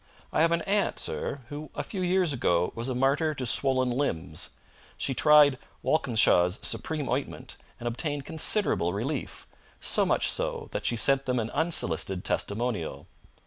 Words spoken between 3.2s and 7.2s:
to swollen limbs. She tried Walkinshaw's Supreme